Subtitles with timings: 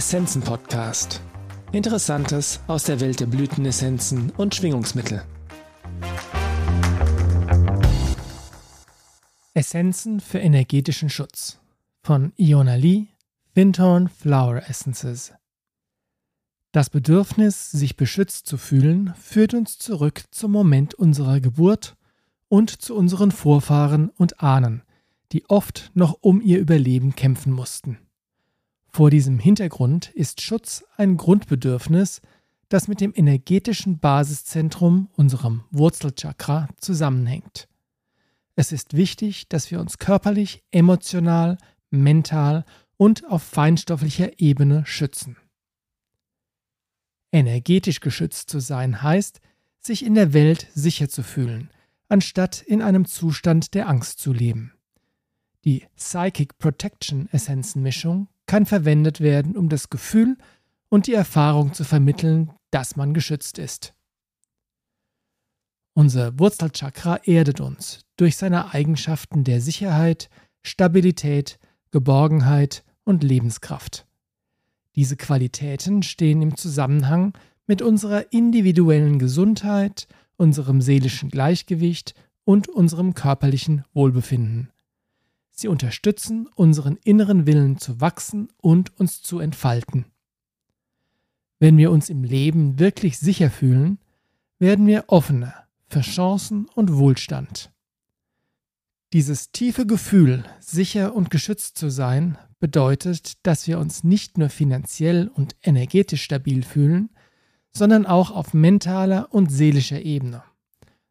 [0.00, 1.20] Essenzen Podcast.
[1.72, 5.22] Interessantes aus der Welt der Blütenessenzen und Schwingungsmittel.
[9.52, 11.60] Essenzen für energetischen Schutz
[12.02, 13.08] von Iona Lee,
[13.52, 15.34] Windhorn Flower Essences.
[16.72, 21.94] Das Bedürfnis, sich beschützt zu fühlen, führt uns zurück zum Moment unserer Geburt
[22.48, 24.82] und zu unseren Vorfahren und Ahnen,
[25.32, 27.98] die oft noch um ihr Überleben kämpfen mussten.
[28.92, 32.20] Vor diesem Hintergrund ist Schutz ein Grundbedürfnis,
[32.68, 37.68] das mit dem energetischen Basiszentrum, unserem Wurzelchakra, zusammenhängt.
[38.56, 41.56] Es ist wichtig, dass wir uns körperlich, emotional,
[41.90, 42.64] mental
[42.96, 45.36] und auf feinstofflicher Ebene schützen.
[47.32, 49.40] Energetisch geschützt zu sein heißt,
[49.78, 51.70] sich in der Welt sicher zu fühlen,
[52.08, 54.74] anstatt in einem Zustand der Angst zu leben.
[55.64, 60.36] Die Psychic Protection Essenzenmischung kann verwendet werden, um das Gefühl
[60.88, 63.94] und die Erfahrung zu vermitteln, dass man geschützt ist.
[65.94, 70.30] Unser Wurzelchakra erdet uns durch seine Eigenschaften der Sicherheit,
[70.64, 71.60] Stabilität,
[71.92, 74.04] Geborgenheit und Lebenskraft.
[74.96, 77.34] Diese Qualitäten stehen im Zusammenhang
[77.68, 84.72] mit unserer individuellen Gesundheit, unserem seelischen Gleichgewicht und unserem körperlichen Wohlbefinden.
[85.60, 90.06] Sie unterstützen unseren inneren Willen zu wachsen und uns zu entfalten.
[91.58, 93.98] Wenn wir uns im Leben wirklich sicher fühlen,
[94.58, 97.70] werden wir offener für Chancen und Wohlstand.
[99.12, 105.28] Dieses tiefe Gefühl, sicher und geschützt zu sein, bedeutet, dass wir uns nicht nur finanziell
[105.28, 107.10] und energetisch stabil fühlen,
[107.70, 110.42] sondern auch auf mentaler und seelischer Ebene.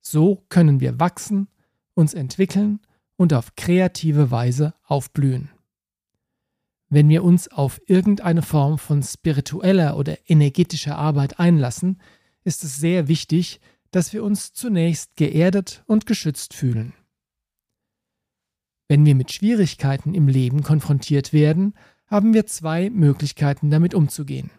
[0.00, 1.48] So können wir wachsen,
[1.92, 2.80] uns entwickeln
[3.20, 5.50] und auf kreative Weise aufblühen.
[6.88, 12.00] Wenn wir uns auf irgendeine Form von spiritueller oder energetischer Arbeit einlassen,
[12.44, 13.60] ist es sehr wichtig,
[13.90, 16.94] dass wir uns zunächst geerdet und geschützt fühlen.
[18.88, 21.74] Wenn wir mit Schwierigkeiten im Leben konfrontiert werden,
[22.06, 24.50] haben wir zwei Möglichkeiten damit umzugehen.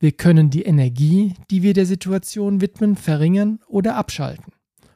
[0.00, 4.54] Wir können die Energie, die wir der Situation widmen, verringern oder abschalten.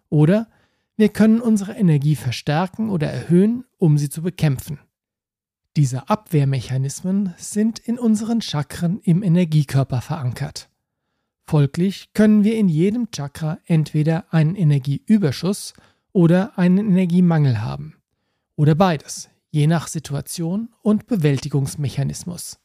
[0.08, 0.48] Oder
[0.96, 4.78] wir können unsere Energie verstärken oder erhöhen, um sie zu bekämpfen.
[5.76, 10.68] Diese Abwehrmechanismen sind in unseren Chakren im Energiekörper verankert.
[11.46, 15.74] Folglich können wir in jedem Chakra entweder einen Energieüberschuss
[16.12, 17.96] oder einen Energiemangel haben.
[18.54, 22.60] Oder beides, je nach Situation und Bewältigungsmechanismus.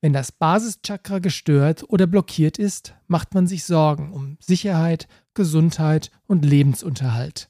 [0.00, 5.06] Wenn das Basischakra gestört oder blockiert ist, macht man sich Sorgen um Sicherheit,
[5.40, 7.48] Gesundheit und Lebensunterhalt.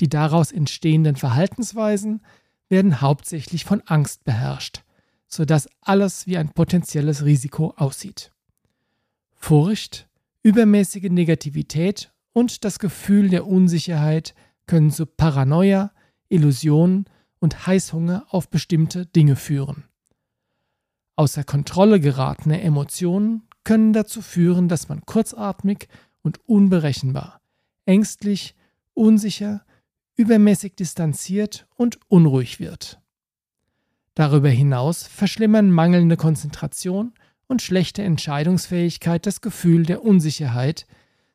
[0.00, 2.22] Die daraus entstehenden Verhaltensweisen
[2.70, 4.84] werden hauptsächlich von Angst beherrscht,
[5.26, 8.32] sodass alles wie ein potenzielles Risiko aussieht.
[9.34, 10.08] Furcht,
[10.42, 14.34] übermäßige Negativität und das Gefühl der Unsicherheit
[14.66, 15.92] können zu Paranoia,
[16.30, 17.04] Illusionen
[17.38, 19.84] und Heißhunger auf bestimmte Dinge führen.
[21.16, 25.88] Außer Kontrolle geratene Emotionen können dazu führen, dass man kurzatmig
[26.22, 27.40] und unberechenbar,
[27.84, 28.54] ängstlich,
[28.94, 29.64] unsicher,
[30.16, 33.00] übermäßig distanziert und unruhig wird.
[34.14, 37.14] Darüber hinaus verschlimmern mangelnde Konzentration
[37.46, 40.86] und schlechte Entscheidungsfähigkeit das Gefühl der Unsicherheit,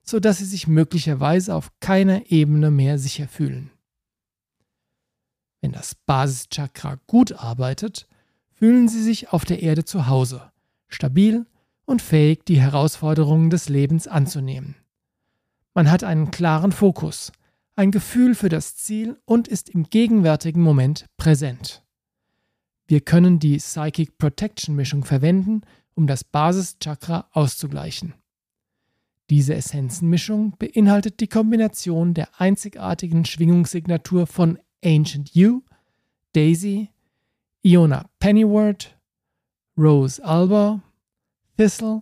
[0.04, 3.72] so dass sie sich möglicherweise auf keiner Ebene mehr sicher fühlen.
[5.62, 8.08] Wenn das Basischakra gut arbeitet,
[8.54, 10.52] fühlen sie sich auf der Erde zu Hause,
[10.88, 11.48] stabil
[11.86, 14.76] und fähig, die Herausforderungen des Lebens anzunehmen.
[15.74, 17.32] Man hat einen klaren Fokus,
[17.76, 21.84] ein Gefühl für das Ziel und ist im gegenwärtigen Moment präsent.
[22.88, 25.62] Wir können die Psychic Protection Mischung verwenden,
[25.96, 28.14] um das Basischakra auszugleichen.
[29.30, 35.62] Diese Essenzenmischung beinhaltet die Kombination der einzigartigen Schwingungssignatur von Ancient You,
[36.34, 36.90] Daisy,
[37.64, 38.96] Iona Pennywort,
[39.76, 40.84] Rose Alba,
[41.58, 42.02] Thistle,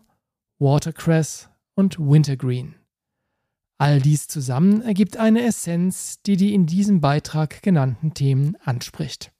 [0.58, 2.74] Watercress und Wintergreen.
[3.78, 9.32] All dies zusammen ergibt eine Essenz, die die in diesem Beitrag genannten Themen anspricht.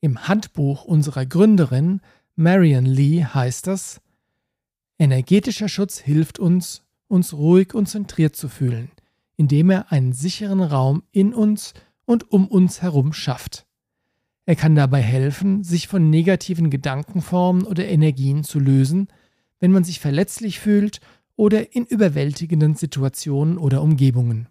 [0.00, 2.00] Im Handbuch unserer Gründerin
[2.36, 4.00] Marion Lee heißt es,
[5.00, 8.92] Energetischer Schutz hilft uns, uns ruhig und zentriert zu fühlen,
[9.36, 11.74] indem er einen sicheren Raum in uns
[12.04, 13.65] und um uns herum schafft.
[14.46, 19.08] Er kann dabei helfen, sich von negativen Gedankenformen oder Energien zu lösen,
[19.58, 21.00] wenn man sich verletzlich fühlt
[21.34, 24.48] oder in überwältigenden Situationen oder Umgebungen.